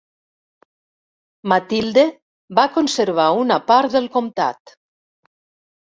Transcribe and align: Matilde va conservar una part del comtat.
Matilde 1.53 2.07
va 2.63 2.65
conservar 2.81 3.29
una 3.45 3.61
part 3.71 3.95
del 4.01 4.13
comtat. 4.21 4.79